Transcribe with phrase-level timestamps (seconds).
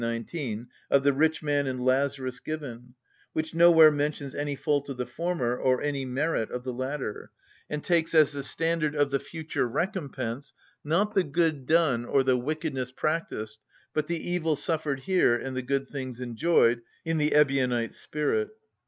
[0.03, 2.95] 19) of the rich man and Lazarus given,
[3.33, 7.29] which nowhere mentions any fault of the former or any merit of the latter,
[7.69, 10.53] and takes as the standard of the future recompense,
[10.83, 13.59] not the good done or the wickedness practised,
[13.93, 18.49] but the evil suffered here and the good things enjoyed, in the Ebionite spirit.